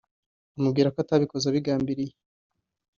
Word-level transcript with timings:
amubwira 0.57 0.91
ko 0.93 0.97
atabikoze 1.03 1.45
abigambiriye 1.47 2.13